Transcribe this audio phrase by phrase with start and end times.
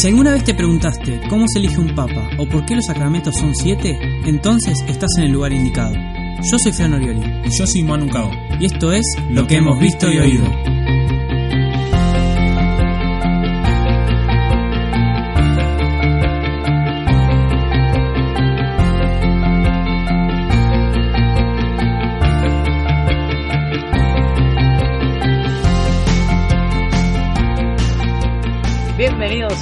[0.00, 3.34] Si alguna vez te preguntaste cómo se elige un papa o por qué los sacramentos
[3.34, 5.92] son siete, entonces estás en el lugar indicado.
[5.96, 8.30] Yo soy Fran Orioli Y yo soy Manu Cao.
[8.60, 10.44] y esto es Lo que hemos visto y oído.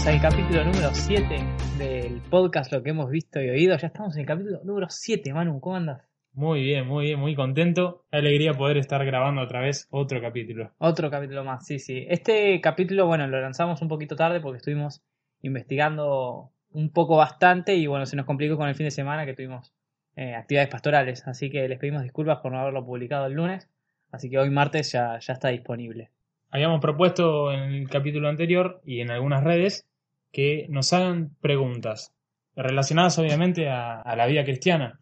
[0.07, 1.37] Al capítulo número 7
[1.79, 3.77] del podcast Lo que hemos visto y oído.
[3.77, 6.09] Ya estamos en el capítulo número 7, Manu, ¿cómo andas?
[6.33, 8.05] Muy bien, muy bien, muy contento.
[8.13, 10.71] Qué alegría poder estar grabando otra vez otro capítulo.
[10.79, 12.07] Otro capítulo más, sí, sí.
[12.09, 15.03] Este capítulo, bueno, lo lanzamos un poquito tarde porque estuvimos
[15.43, 19.35] investigando un poco bastante y bueno, se nos complicó con el fin de semana que
[19.35, 19.75] tuvimos
[20.15, 21.27] eh, actividades pastorales.
[21.27, 23.69] Así que les pedimos disculpas por no haberlo publicado el lunes.
[24.13, 26.11] Así que hoy martes ya, ya está disponible.
[26.51, 29.89] Habíamos propuesto en el capítulo anterior y en algunas redes
[30.37, 32.13] que nos hagan preguntas
[32.55, 35.01] relacionadas obviamente a, a la vida cristiana.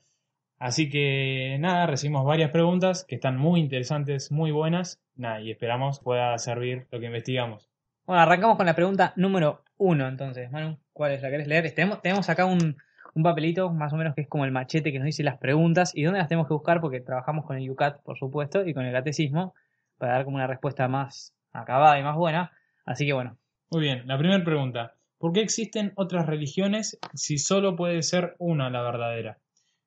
[0.61, 5.03] Así que nada, recibimos varias preguntas que están muy interesantes, muy buenas.
[5.17, 7.69] Nada, y esperamos pueda servir lo que investigamos.
[8.07, 10.53] Bueno, arrancamos con la pregunta número uno, entonces.
[10.53, 11.23] Manu, ¿cuál es?
[11.23, 11.69] ¿La querés leer?
[11.75, 12.77] Tenemos, tenemos acá un,
[13.15, 15.91] un papelito, más o menos, que es como el machete que nos dice las preguntas
[15.97, 18.85] y dónde las tenemos que buscar, porque trabajamos con el UCAT, por supuesto, y con
[18.85, 19.53] el catecismo,
[19.99, 22.53] para dar como una respuesta más acabada y más buena.
[22.85, 23.37] Así que bueno,
[23.73, 24.94] Muy bien, la primera pregunta.
[25.19, 29.39] ¿Por qué existen otras religiones si solo puede ser una la verdadera?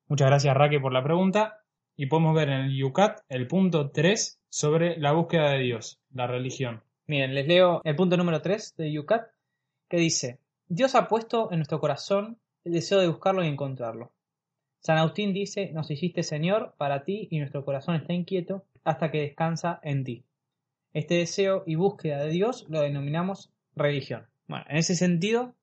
[0.08, 1.60] Muchas gracias Raque por la pregunta.
[1.96, 6.28] Y podemos ver en el Yucat el punto 3 sobre la búsqueda de Dios, la
[6.28, 6.84] religión.
[7.08, 9.30] miren, les leo el punto número 3 de UCAT,
[9.90, 14.12] que dice, Dios ha puesto en nuestro corazón el deseo de buscarlo y encontrarlo.
[14.80, 19.22] San Agustín dice, nos hiciste Señor para ti y nuestro corazón está inquieto hasta que
[19.22, 20.24] descansa en ti.
[20.94, 24.28] Este deseo y búsqueda de Dios lo denominamos religión.
[24.48, 25.56] Bueno, en ese sentido,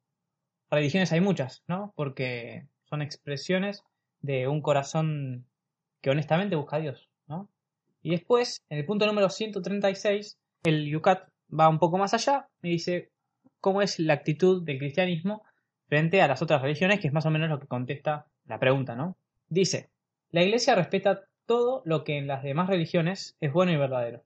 [0.70, 1.92] religiones hay muchas, ¿no?
[1.96, 3.82] Porque son expresiones
[4.20, 5.46] de un corazón
[6.00, 7.48] que honestamente busca a Dios, ¿no?
[8.02, 12.70] Y después, en el punto número 136, el Yucat va un poco más allá y
[12.70, 13.10] dice
[13.60, 15.42] cómo es la actitud del cristianismo
[15.86, 18.94] frente a las otras religiones, que es más o menos lo que contesta la pregunta,
[18.94, 19.16] ¿no?
[19.48, 19.88] Dice,
[20.30, 24.24] la Iglesia respeta todo lo que en las demás religiones es bueno y verdadero.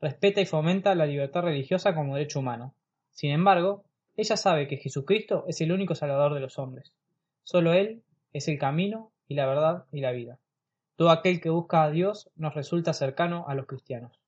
[0.00, 2.74] Respeta y fomenta la libertad religiosa como derecho humano.
[3.12, 3.84] Sin embargo,
[4.16, 6.92] ella sabe que Jesucristo es el único Salvador de los hombres.
[7.44, 8.02] Solo Él
[8.32, 10.38] es el camino y la verdad y la vida.
[10.96, 14.20] Todo aquel que busca a Dios nos resulta cercano a los cristianos.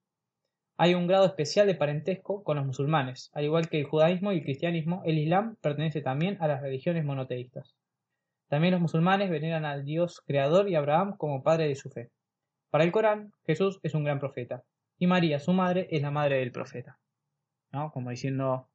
[0.77, 4.39] Hay un grado especial de parentesco con los musulmanes, al igual que el judaísmo y
[4.39, 7.77] el cristianismo, el islam pertenece también a las religiones monoteístas.
[8.49, 12.11] También los musulmanes veneran al Dios creador y Abraham como padre de su fe.
[12.71, 14.65] Para el Corán, Jesús es un gran profeta,
[14.99, 16.99] y María, su madre, es la madre del profeta.
[17.71, 17.93] ¿No?
[17.93, 18.69] Como diciendo,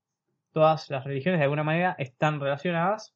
[0.51, 3.13] todas las religiones de alguna manera están relacionadas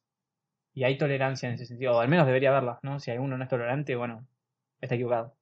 [0.72, 2.98] y hay tolerancia en ese sentido, o al menos debería haberla, ¿no?
[2.98, 4.26] Si alguno no es tolerante, bueno,
[4.80, 5.36] está equivocado.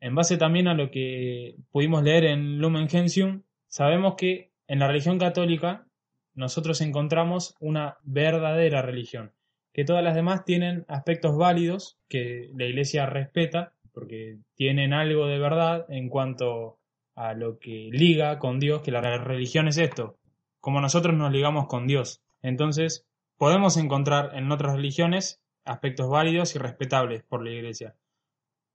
[0.00, 4.88] En base también a lo que pudimos leer en Lumen Gentium, sabemos que en la
[4.88, 5.86] religión católica
[6.34, 9.32] nosotros encontramos una verdadera religión,
[9.72, 15.38] que todas las demás tienen aspectos válidos que la Iglesia respeta, porque tienen algo de
[15.38, 16.78] verdad en cuanto
[17.14, 20.18] a lo que liga con Dios, que la religión es esto,
[20.62, 22.22] como nosotros nos ligamos con Dios.
[22.40, 23.04] Entonces,
[23.36, 27.94] podemos encontrar en otras religiones aspectos válidos y respetables por la Iglesia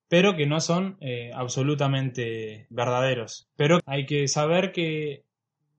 [0.07, 3.47] pero que no son eh, absolutamente verdaderos.
[3.55, 5.23] Pero hay que saber que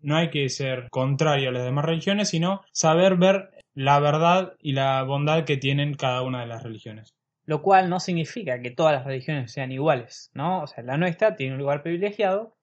[0.00, 4.72] no hay que ser contrario a las demás religiones, sino saber ver la verdad y
[4.72, 7.14] la bondad que tienen cada una de las religiones.
[7.44, 10.62] Lo cual no significa que todas las religiones sean iguales, ¿no?
[10.62, 12.54] O sea, la nuestra tiene un lugar privilegiado,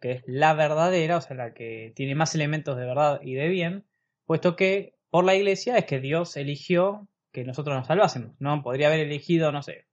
[0.00, 3.48] que es la verdadera, o sea, la que tiene más elementos de verdad y de
[3.48, 3.84] bien,
[4.24, 8.62] puesto que por la iglesia es que Dios eligió que nosotros nos salvásemos, ¿no?
[8.62, 9.86] Podría haber elegido, no sé,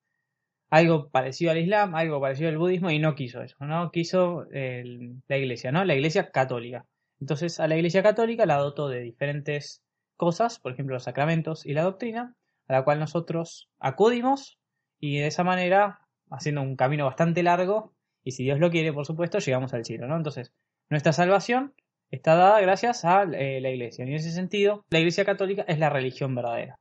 [0.69, 3.91] algo parecido al Islam, algo parecido al budismo y no quiso eso, ¿no?
[3.91, 5.85] Quiso la iglesia, ¿no?
[5.85, 6.85] La iglesia católica.
[7.19, 9.83] Entonces a la iglesia católica la dotó de diferentes
[10.15, 12.35] cosas, por ejemplo los sacramentos y la doctrina,
[12.67, 14.59] a la cual nosotros acudimos
[14.99, 17.93] y de esa manera, haciendo un camino bastante largo,
[18.27, 20.17] y si Dios lo quiere, por supuesto, llegamos al cielo, ¿no?
[20.17, 20.51] Entonces,
[20.89, 21.73] nuestra salvación
[22.11, 24.03] está dada gracias a eh, la iglesia.
[24.03, 26.75] Y en ese sentido, la iglesia católica es la religión verdadera.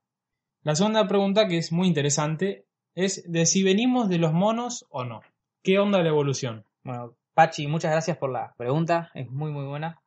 [0.65, 2.67] La segunda pregunta, que es muy interesante,
[2.97, 5.21] es de si venimos de los monos o no.
[5.63, 6.65] ¿Qué onda la evolución?
[6.83, 10.03] Bueno, Pachi, muchas gracias por la pregunta, es muy muy buena.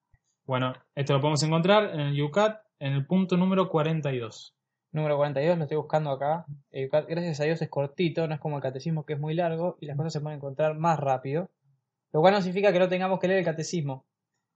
[0.46, 4.56] Bueno, esto lo podemos encontrar en el Yucat en el punto número 42.
[4.92, 6.46] Número 42, lo estoy buscando acá.
[6.72, 9.86] Gracias a Dios es cortito, no es como el catecismo que es muy largo y
[9.86, 11.50] las cosas se pueden encontrar más rápido.
[12.12, 14.06] Lo cual no significa que no tengamos que leer el catecismo.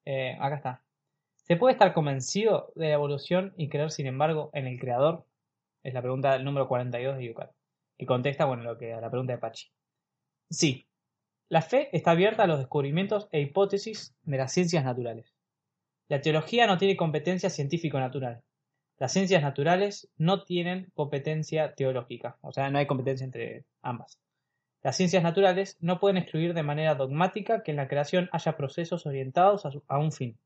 [0.06, 0.84] Eh, acá está.
[1.36, 5.26] ¿Se puede estar convencido de la evolución y creer, sin embargo, en el creador?
[5.84, 7.52] Es la pregunta número 42 de Yucat.
[7.98, 9.70] Y contesta, bueno, lo que a la pregunta de Pachi.
[10.50, 10.88] Sí,
[11.50, 15.36] la fe está abierta a los descubrimientos e hipótesis de las ciencias naturales.
[16.08, 18.42] La teología no tiene competencia científico-natural.
[19.04, 24.18] Las ciencias naturales no tienen competencia teológica, o sea, no hay competencia entre ambas.
[24.82, 29.06] Las ciencias naturales no pueden excluir de manera dogmática que en la creación haya procesos
[29.06, 30.40] orientados a, un fin.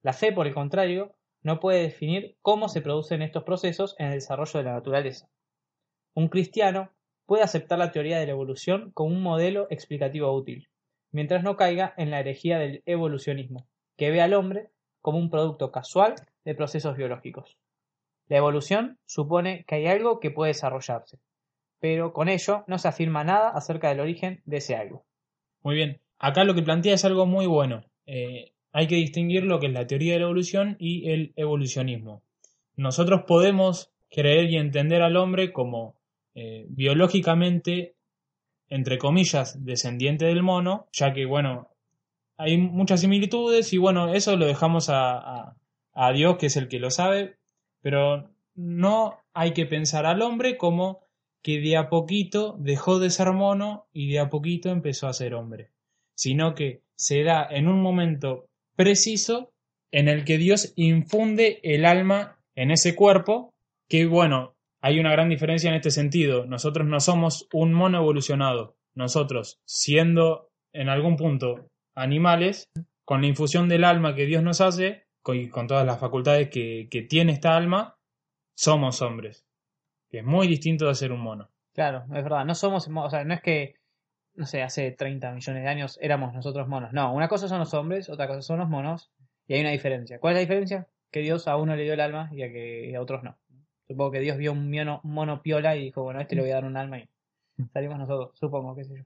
[0.00, 4.12] La fe, por el contrario, no puede definir cómo se producen estos procesos en el
[4.12, 5.28] desarrollo de la naturaleza.
[6.14, 6.92] Un cristiano
[7.26, 10.68] puede aceptar la teoría de la evolución como un modelo explicativo útil,
[11.10, 14.70] mientras no caiga en la herejía del evolucionismo, que ve al hombre
[15.00, 16.14] como un producto casual
[16.44, 17.58] de procesos biológicos.
[18.32, 21.18] La evolución supone que hay algo que puede desarrollarse,
[21.80, 25.04] pero con ello no se afirma nada acerca del origen de ese algo.
[25.62, 27.84] Muy bien, acá lo que plantea es algo muy bueno.
[28.06, 32.22] Eh, hay que distinguir lo que es la teoría de la evolución y el evolucionismo.
[32.74, 35.96] Nosotros podemos creer y entender al hombre como
[36.34, 37.96] eh, biológicamente,
[38.70, 41.68] entre comillas, descendiente del mono, ya que, bueno,
[42.38, 45.54] hay muchas similitudes y, bueno, eso lo dejamos a,
[45.92, 47.36] a Dios, que es el que lo sabe,
[47.82, 51.00] pero no hay que pensar al hombre como
[51.42, 55.34] que de a poquito dejó de ser mono y de a poquito empezó a ser
[55.34, 55.70] hombre,
[56.14, 58.46] sino que se da en un momento
[58.76, 59.52] preciso
[59.90, 63.52] en el que Dios infunde el alma en ese cuerpo,
[63.88, 66.46] que bueno, hay una gran diferencia en este sentido.
[66.46, 68.76] Nosotros no somos un mono evolucionado.
[68.94, 72.68] Nosotros, siendo en algún punto animales,
[73.04, 77.02] con la infusión del alma que Dios nos hace, con, todas las facultades que, que
[77.02, 77.96] tiene esta alma,
[78.54, 79.46] somos hombres
[80.12, 81.48] que es muy distinto de ser un mono.
[81.72, 83.76] Claro, es verdad, no somos, o sea, no es que,
[84.34, 86.92] no sé, hace 30 millones de años éramos nosotros monos.
[86.92, 89.10] No, una cosa son los hombres, otra cosa son los monos,
[89.46, 90.20] y hay una diferencia.
[90.20, 90.86] ¿Cuál es la diferencia?
[91.10, 93.38] Que Dios a uno le dio el alma y a, que, a otros no.
[93.88, 96.50] Supongo que Dios vio un mono, mono piola y dijo, bueno, a este le voy
[96.50, 97.08] a dar un alma y
[97.72, 99.04] salimos nosotros, supongo, qué sé yo.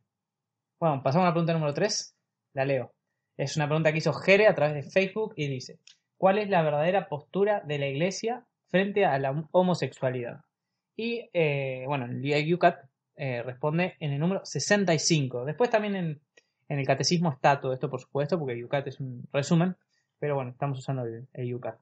[0.80, 2.16] Bueno, pasamos a la pregunta número 3,
[2.54, 2.92] la leo.
[3.36, 5.78] Es una pregunta que hizo Jere a través de Facebook y dice,
[6.16, 10.40] ¿cuál es la verdadera postura de la iglesia frente a la homosexualidad?
[10.96, 12.78] Y eh, bueno, el UCAT
[13.16, 15.44] eh, responde en el número 65.
[15.44, 16.20] Después también en,
[16.68, 19.76] el catecismo está todo esto, por supuesto, porque es un resumen.
[20.18, 21.78] Pero bueno, estamos usando el, el UCAT.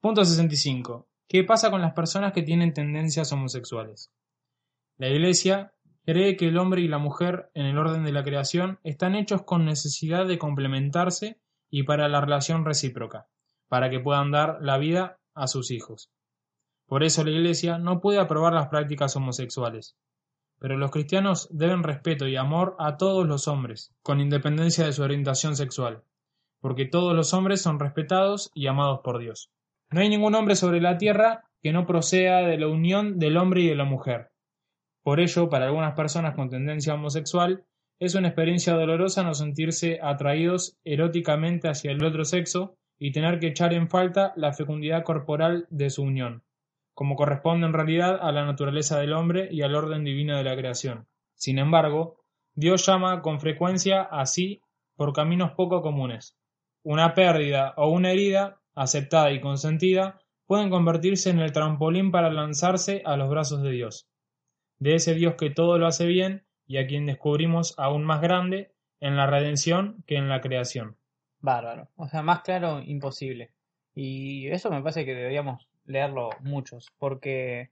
[0.00, 1.08] Punto 65.
[1.28, 4.10] ¿Qué pasa con las personas que tienen tendencias homosexuales?
[4.98, 5.72] La Iglesia
[6.04, 9.42] cree que el hombre y la mujer en el orden de la creación están hechos
[9.42, 11.38] con necesidad de complementarse
[11.70, 13.28] y para la relación recíproca,
[13.70, 16.10] para que puedan dar la vida a sus hijos.
[16.86, 19.96] Por eso la Iglesia no puede aprobar las prácticas homosexuales.
[20.58, 25.04] Pero los cristianos deben respeto y amor a todos los hombres, con independencia de su
[25.04, 26.02] orientación sexual,
[26.60, 29.52] porque todos los hombres son respetados y amados por Dios.
[29.90, 33.60] No hay ningún hombre sobre la tierra que no proceda de la unión del hombre
[33.60, 34.32] y de la mujer.
[35.04, 37.64] Por ello, para algunas personas con tendencia homosexual,
[38.00, 43.48] es una experiencia dolorosa no sentirse atraídos eróticamente hacia el otro sexo y tener que
[43.48, 46.44] echar en falta la fecundidad corporal de su unión
[47.00, 50.54] como corresponde en realidad a la naturaleza del hombre y al orden divino de la
[50.54, 51.08] creación.
[51.34, 52.20] Sin embargo,
[52.54, 54.60] Dios llama con frecuencia así
[54.96, 56.36] por caminos poco comunes.
[56.82, 63.00] Una pérdida o una herida, aceptada y consentida, pueden convertirse en el trampolín para lanzarse
[63.06, 64.06] a los brazos de Dios,
[64.78, 68.74] de ese Dios que todo lo hace bien y a quien descubrimos aún más grande
[69.00, 70.98] en la redención que en la creación.
[71.40, 71.88] Bárbaro.
[71.96, 73.50] O sea, más claro, imposible.
[73.94, 77.70] Y eso me parece que deberíamos leerlo muchos, porque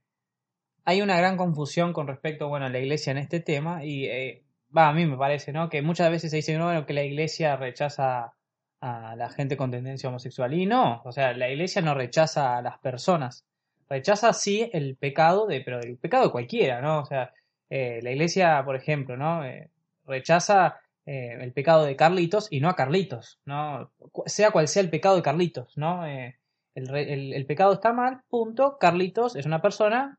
[0.85, 4.43] hay una gran confusión con respecto bueno, a la iglesia en este tema y eh,
[4.75, 5.69] a mí me parece, ¿no?
[5.69, 8.35] Que muchas veces se dice bueno, que la iglesia rechaza
[8.81, 12.63] a la gente con tendencia homosexual y no, o sea, la iglesia no rechaza a
[12.63, 13.45] las personas,
[13.89, 17.01] rechaza sí el pecado de, pero el pecado de cualquiera, ¿no?
[17.01, 17.33] O sea,
[17.71, 19.45] eh, la iglesia, por ejemplo, ¿no?
[19.45, 19.71] Eh,
[20.07, 23.91] rechaza el pecado de Carlitos y no a Carlitos, ¿no?
[24.27, 26.05] Sea cual sea el pecado de Carlitos, ¿no?
[26.07, 28.79] el, pecado está mal, punto.
[28.79, 30.19] Carlitos es una persona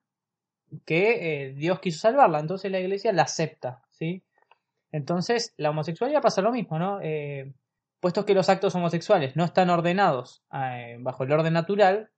[0.85, 4.23] que eh, Dios quiso salvarla, entonces la iglesia la acepta, ¿sí?
[4.91, 6.99] Entonces, la homosexualidad pasa lo mismo, ¿no?
[7.01, 7.53] Eh,
[7.99, 12.09] puesto que los actos homosexuales no están ordenados eh, bajo el orden natural,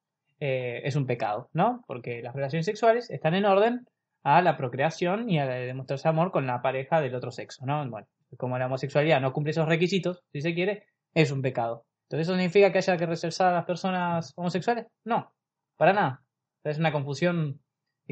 [0.43, 1.83] es un pecado, ¿no?
[1.85, 3.87] Porque las relaciones sexuales están en orden
[4.23, 7.87] a la procreación y a demostrarse amor con la pareja del otro sexo, ¿no?
[7.87, 8.07] Bueno,
[8.37, 11.85] como la homosexualidad no cumple esos requisitos, si se quiere, es un pecado.
[12.03, 14.87] Entonces, ¿eso significa que haya que rechazar a las personas homosexuales?
[15.05, 15.33] No,
[15.77, 16.23] para nada.
[16.63, 17.61] Es una confusión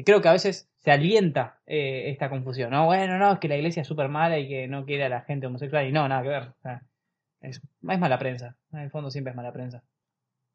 [0.00, 2.70] y creo que a veces se alienta eh, esta confusión.
[2.70, 5.08] No, bueno, no, es que la iglesia es súper mala y que no quiere a
[5.10, 6.54] la gente homosexual y no, nada que ver.
[7.42, 8.56] es, mala prensa.
[8.72, 9.84] En el fondo siempre es mala prensa.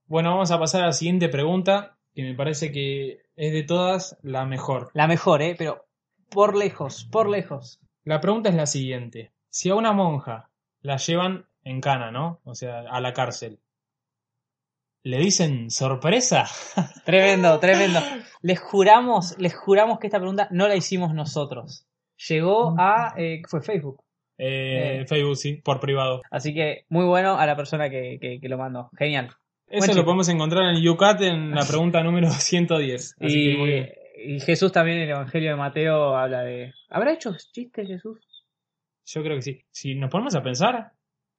[0.07, 4.17] Bueno, vamos a pasar a la siguiente pregunta, que me parece que es de todas
[4.23, 4.89] la mejor.
[4.95, 5.53] La mejor, ¿eh?
[5.55, 5.85] Pero
[6.31, 7.79] por lejos, por lejos.
[8.03, 9.31] La pregunta es la siguiente.
[9.57, 10.49] Si a una monja
[10.81, 12.41] la llevan en cana, ¿no?
[12.43, 13.61] O sea, a la cárcel.
[15.01, 16.45] ¿Le dicen sorpresa?
[17.05, 18.01] Tremendo, tremendo.
[18.41, 21.87] Les juramos, les juramos que esta pregunta no la hicimos nosotros.
[22.27, 23.13] Llegó a...
[23.15, 24.03] Eh, fue Facebook.
[24.37, 25.05] Eh, Eh.
[25.07, 26.21] Facebook, sí, por privado.
[26.29, 28.89] Así que muy bueno a la persona que, que- que lo mandó.
[28.97, 29.29] Genial.
[29.67, 33.15] Eso Buen lo podemos encontrar en el UCAT en la pregunta número 110.
[33.21, 33.89] Así que muy Y, bien.
[34.25, 36.73] y Jesús también en el Evangelio de Mateo habla de...
[36.89, 38.19] ¿Habrá hecho chistes Jesús?
[39.05, 39.61] Yo creo que sí.
[39.71, 40.91] Si nos ponemos a pensar,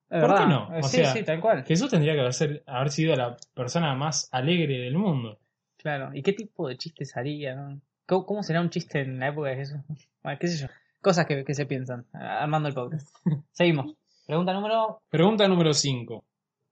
[0.08, 0.75] Es ¿Por qué no?
[0.75, 1.64] Eh, O sí, sea, sí, tal cual.
[1.64, 5.38] Jesús tendría que haber, ser- haber sido la persona más alegre del mundo.
[5.76, 6.11] Claro.
[6.14, 7.54] ¿Y qué tipo de chistes haría?
[7.56, 7.80] no?
[8.06, 9.78] ¿Cómo, cómo será un chiste en la época de Jesús?
[10.23, 10.68] Bueno, qué sé yo.
[11.00, 12.04] Cosas que, que se piensan.
[12.12, 13.08] Armando el podcast.
[13.52, 13.94] Seguimos.
[14.26, 15.00] Pregunta número...
[15.08, 16.25] Pregunta número 5.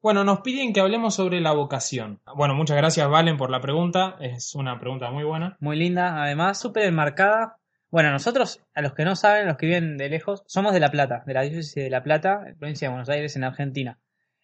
[0.02, 2.20] Bueno, nos piden que hablemos sobre la vocación.
[2.36, 4.16] Bueno, muchas gracias Valen por la pregunta.
[4.20, 5.56] Es una pregunta muy buena.
[5.60, 7.58] Muy linda, además, súper enmarcada.
[7.94, 10.90] Bueno, nosotros, a los que no saben, los que viven de lejos, somos de La
[10.90, 14.00] Plata, de la diócesis de La Plata, provincia de Buenos Aires, en Argentina.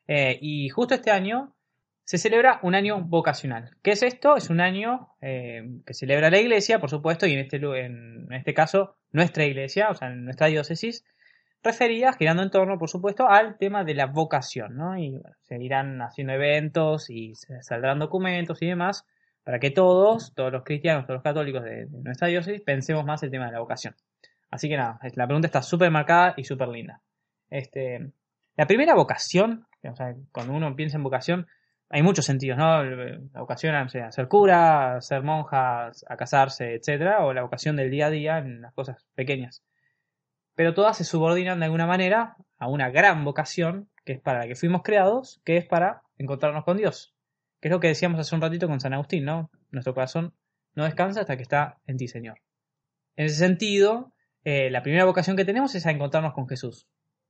[0.07, 1.57] Eh, y justo este año
[2.05, 3.77] se celebra un año vocacional.
[3.83, 4.37] ¿Qué es esto?
[4.37, 8.55] Es un año eh, que celebra la iglesia, por supuesto, y en este, en, este
[8.55, 11.05] caso, nuestra iglesia, o sea, nuestra diócesis,
[11.61, 14.97] referida, girando en torno, por supuesto, al tema de la vocación, ¿no?
[14.97, 19.07] Y bueno, se irán haciendo eventos y saldrán documentos y demás
[19.51, 23.33] para que todos, todos los cristianos, todos los católicos de, nuestra diócesis, pensemos más el
[23.33, 23.97] tema de la vocación.
[24.49, 27.03] Así que nada, la pregunta está súper marcada y súper linda.
[27.49, 28.13] Este,
[28.57, 31.49] la primera vocación, o sea, cuando uno piensa en vocación,
[31.89, 32.85] hay muchos sentidos, ¿no?
[32.85, 38.07] La vocación a, ser cura, ser monja, a casarse, etcétera, o la vocación del día
[38.07, 39.65] a día en las cosas pequeñas.
[40.55, 44.47] Pero todas se subordinan de alguna manera a una gran vocación, que es para la
[44.47, 47.17] que fuimos creados, que es para encontrarnos con Dios.
[47.61, 49.51] Que es lo que decíamos hace un ratito con San Agustín, ¿no?
[49.71, 50.35] Nuestro corazón
[50.75, 52.41] no descansa hasta que está en ti, Señor.
[53.17, 54.13] En ese sentido,
[54.45, 56.89] eh, la primera vocación que tenemos es a encontrarnos con Jesús,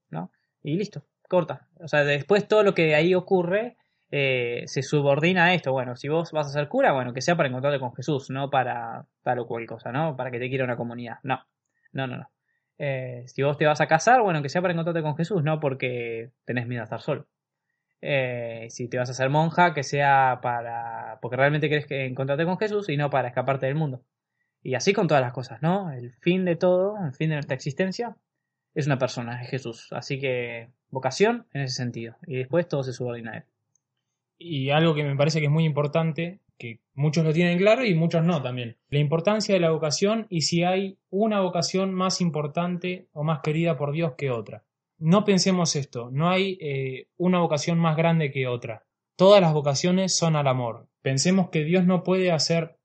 [0.08, 0.30] ¿no?
[0.62, 1.68] Y listo, corta.
[1.80, 3.76] O sea, después todo lo que ahí ocurre
[4.12, 5.72] eh, se subordina a esto.
[5.72, 8.50] Bueno, si vos vas a ser cura, bueno, que sea para encontrarte con Jesús, no
[8.50, 10.16] para tal o cual cosa, ¿no?
[10.16, 11.18] Para que te quiera una comunidad.
[11.22, 11.40] No,
[11.92, 12.30] no, no, no.
[12.78, 15.60] Eh, si vos te vas a casar, bueno, que sea para encontrarte con Jesús, no
[15.60, 17.26] porque tenés miedo a estar solo.
[18.02, 21.18] Eh, si te vas a hacer monja, que sea para.
[21.20, 24.02] porque realmente que encontrarte con Jesús y no para escaparte del mundo.
[24.62, 25.90] Y así con todas las cosas, ¿no?
[25.92, 28.16] El fin de todo, el fin de nuestra existencia,
[28.74, 29.88] es una persona, es Jesús.
[29.92, 32.16] Así que vocación en ese sentido.
[32.26, 33.44] Y después todo se subordina a él.
[34.38, 37.94] Y algo que me parece que es muy importante, que muchos lo tienen claro y
[37.94, 38.76] muchos no también.
[38.88, 43.76] La importancia de la vocación y si hay una vocación más importante o más querida
[43.76, 44.62] por Dios que otra.
[45.00, 48.84] No pensemos esto, no hay eh, una vocación más grande que otra.
[49.16, 50.88] Todas las vocaciones son al amor.
[51.00, 52.78] Pensemos que Dios no puede hacer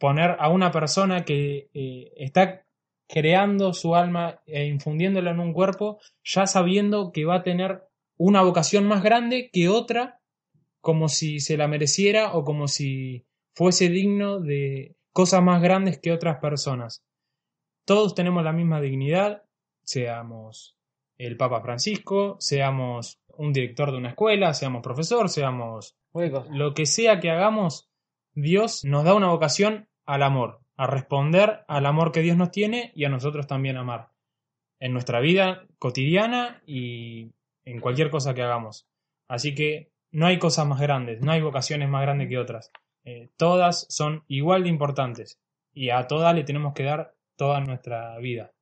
[0.00, 2.66] poner a una persona que eh, está
[3.08, 7.84] creando su alma e infundiéndola en un cuerpo, ya sabiendo que va a tener
[8.16, 10.20] una vocación más grande que otra
[10.80, 13.24] como si se la mereciera o como si
[13.54, 17.04] fuese digno de cosas más grandes que otras personas.
[17.84, 19.44] Todos tenemos la misma dignidad,
[19.84, 20.75] seamos
[21.18, 25.96] el Papa Francisco, seamos un director de una escuela, seamos profesor, seamos
[26.50, 27.90] lo que sea que hagamos,
[28.34, 32.92] Dios nos da una vocación al amor, a responder al amor que Dios nos tiene
[32.94, 34.08] y a nosotros también amar,
[34.78, 37.32] en nuestra vida cotidiana y
[37.64, 38.86] en cualquier cosa que hagamos.
[39.28, 42.70] Así que no hay cosas más grandes, no hay vocaciones más grandes que otras.
[43.04, 45.40] Eh, todas son igual de importantes
[45.72, 48.52] y a todas le tenemos que dar toda nuestra vida.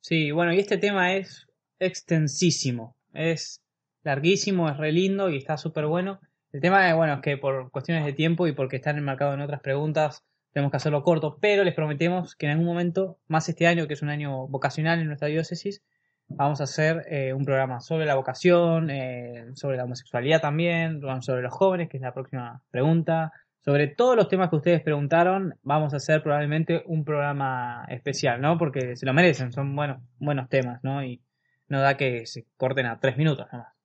[0.00, 2.96] Sí, bueno, y este tema es extensísimo.
[3.12, 3.62] Es
[4.02, 6.20] larguísimo, es re lindo y está súper bueno.
[6.52, 9.42] El tema es, bueno, es que por cuestiones de tiempo y porque están enmarcados en
[9.42, 13.66] otras preguntas, tenemos que hacerlo corto, pero les prometemos que en algún momento, más este
[13.66, 15.82] año, que es un año vocacional en nuestra diócesis,
[16.28, 21.42] vamos a hacer eh, un programa sobre la vocación, eh, sobre la homosexualidad también, sobre
[21.42, 25.92] los jóvenes, que es la próxima pregunta, sobre todos los temas que ustedes preguntaron, vamos
[25.92, 28.56] a hacer probablemente un programa especial, ¿no?
[28.58, 31.04] Porque se lo merecen, son buenos, buenos temas, ¿no?
[31.04, 31.20] Y
[31.68, 33.76] no da que se corten a tres minutos nada más.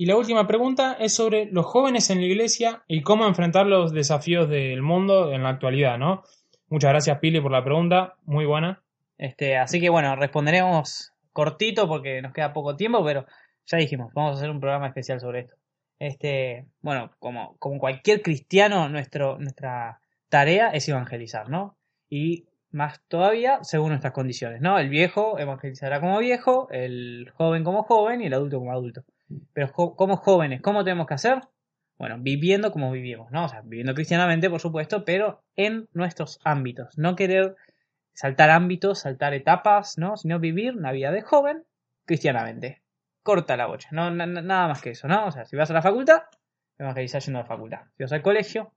[0.00, 3.92] Y la última pregunta es sobre los jóvenes en la iglesia y cómo enfrentar los
[3.92, 6.22] desafíos del mundo en la actualidad, ¿no?
[6.68, 8.82] Muchas gracias, Pili, por la pregunta, muy buena.
[9.16, 13.26] Este, así que bueno, responderemos cortito porque nos queda poco tiempo, pero
[13.66, 15.56] ya dijimos, vamos a hacer un programa especial sobre esto.
[15.98, 21.76] Este, bueno, como, como cualquier cristiano, nuestro, nuestra tarea es evangelizar, ¿no?
[22.08, 24.78] Y más todavía según nuestras condiciones, ¿no?
[24.78, 29.04] El viejo evangelizará como viejo, el joven como joven y el adulto como adulto.
[29.52, 31.40] Pero jo como jóvenes, ¿cómo tenemos que hacer?
[31.98, 33.44] bueno, viviendo como vivimos, ¿no?
[33.44, 36.96] O sea, viviendo cristianamente, por supuesto, pero en nuestros ámbitos.
[36.96, 37.56] No querer
[38.12, 40.16] saltar ámbitos, saltar etapas, ¿no?
[40.16, 41.64] Sino vivir una vida de joven
[42.06, 42.82] cristianamente.
[43.24, 45.26] Corta la bocha, no, nada más que eso, ¿no?
[45.26, 46.22] O sea, si vas a la facultad,
[46.78, 47.80] evangelizar yendo a la facultad.
[47.96, 48.72] Si vas al colegio,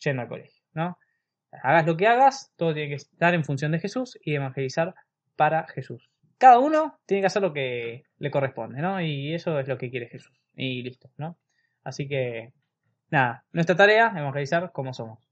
[0.00, 0.98] yendo al colegio, ¿no?
[1.62, 4.94] Hagas lo que hagas, todo tiene que estar en función de Jesús y evangelizar
[5.36, 6.10] para Jesús.
[6.38, 9.00] Cada uno tiene que hacer lo que le corresponde, ¿no?
[9.00, 10.32] Y eso es lo que quiere Jesús.
[10.56, 11.38] Y listo, ¿no?
[11.82, 12.52] Así que
[13.10, 15.28] nada, nuestra tarea es evangelizar como somos.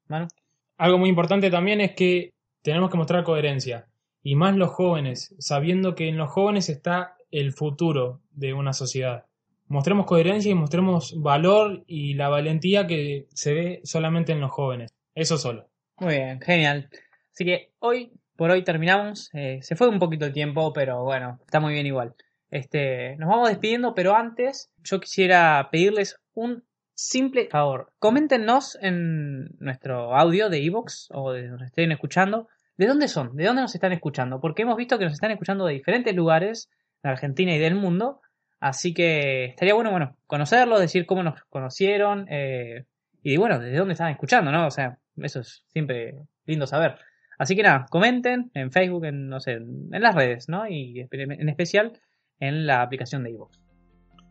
[0.76, 3.86] Algo muy importante también es que tenemos que mostrar coherencia.
[4.22, 9.26] Y más los jóvenes, sabiendo que en los jóvenes está el futuro de una sociedad.
[9.66, 14.94] Mostremos coherencia y mostremos valor y la valentía que se ve solamente en los jóvenes.
[15.14, 15.71] Eso solo.
[16.02, 16.88] Muy bien, genial.
[17.32, 19.30] Así que hoy, por hoy terminamos.
[19.34, 22.16] Eh, se fue un poquito el tiempo, pero bueno, está muy bien igual.
[22.50, 27.92] Este, nos vamos despidiendo, pero antes yo quisiera pedirles un simple favor.
[28.00, 32.48] Coméntenos en nuestro audio de Evox o de donde estén escuchando.
[32.76, 33.36] ¿De dónde son?
[33.36, 34.40] ¿De dónde nos están escuchando?
[34.40, 36.68] Porque hemos visto que nos están escuchando de diferentes lugares
[37.04, 38.20] de Argentina y del mundo.
[38.58, 42.86] Así que estaría bueno, bueno, conocerlo, decir cómo nos conocieron eh,
[43.22, 44.66] y bueno, desde dónde están escuchando, ¿no?
[44.66, 46.14] O sea, eso es siempre
[46.44, 46.96] lindo saber.
[47.38, 50.68] Así que nada, comenten en Facebook, en no sé, en las redes, ¿no?
[50.68, 51.92] Y en especial
[52.38, 53.62] en la aplicación de iVoox.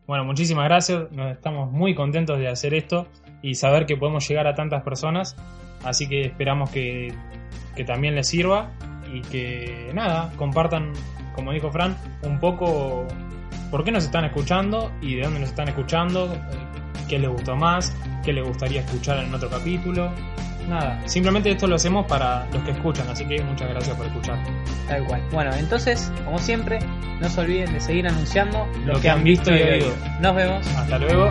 [0.06, 1.10] Bueno, muchísimas gracias.
[1.12, 3.06] Nos estamos muy contentos de hacer esto
[3.40, 5.36] y saber que podemos llegar a tantas personas.
[5.84, 7.14] Así que esperamos que,
[7.86, 8.70] también les sirva
[9.12, 10.92] y que nada, compartan,
[11.34, 13.06] como dijo Fran, un poco
[13.70, 16.32] por qué nos están escuchando y de dónde nos están escuchando,
[17.12, 20.10] qué les gustó más, qué les gustaría escuchar en otro capítulo.
[20.66, 24.42] Nada, simplemente esto lo hacemos para los que escuchan, así que muchas gracias por escuchar.
[24.88, 25.22] Tal cual.
[25.30, 26.78] Bueno, entonces, como siempre,
[27.20, 29.94] no se olviden de seguir anunciando lo, que, han visto y oído.
[30.20, 30.66] Nos vemos.
[30.68, 31.28] Hasta luego.